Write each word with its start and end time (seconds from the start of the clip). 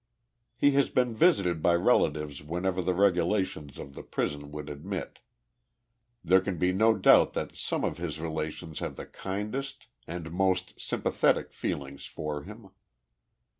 He 0.55 0.71
has 0.71 0.89
been 0.89 1.13
visited 1.13 1.61
by 1.61 1.75
relatives 1.75 2.41
whenever 2.41 2.81
the 2.81 2.95
regulations 2.95 3.77
of 3.77 3.93
the 3.93 4.01
prison 4.01 4.49
would 4.51 4.67
admit. 4.67 5.19
There 6.23 6.41
can 6.41 6.57
be 6.57 6.71
no 6.73 6.95
doubt 6.97 7.33
that 7.33 7.55
some 7.55 7.83
of 7.83 7.99
his 7.99 8.19
relations 8.19 8.79
have 8.79 8.95
the 8.95 9.05
kindest 9.05 9.85
and 10.07 10.31
most 10.31 10.79
sympathetic 10.81 11.53
feelings 11.53 12.07
for 12.07 12.41
him. 12.45 12.71